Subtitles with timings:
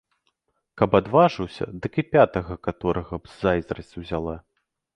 [0.81, 4.35] Каб адважыўся, дык і пятага каторага б зайздрасць узяла.